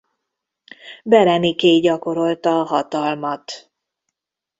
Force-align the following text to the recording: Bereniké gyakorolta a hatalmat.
Bereniké 1.03 1.79
gyakorolta 1.79 2.59
a 2.59 2.63
hatalmat. 2.65 3.71